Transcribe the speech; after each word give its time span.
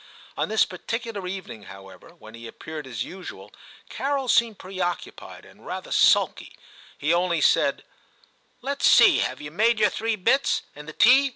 On 0.35 0.49
this 0.49 0.65
particular 0.65 1.27
evening, 1.27 1.65
however, 1.65 2.15
when 2.15 2.33
he 2.33 2.47
appeared 2.47 2.87
as 2.87 3.03
usual, 3.03 3.51
Carol 3.87 4.27
seemed 4.27 4.57
preoccupied, 4.57 5.45
and 5.45 5.63
rather 5.63 5.91
sulky; 5.91 6.55
he 6.97 7.13
only 7.13 7.39
said, 7.39 7.83
* 8.23 8.61
Let's 8.63 8.89
see, 8.89 9.19
have 9.19 9.39
you 9.41 9.51
made 9.51 9.77
your 9.77 9.91
three 9.91 10.15
bits, 10.15 10.63
and 10.75 10.87
the 10.89 10.93
tea? 10.93 11.29